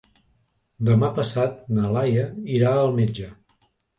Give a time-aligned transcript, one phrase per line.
[0.87, 2.25] Demà passat na Laia
[2.57, 3.31] irà al metge.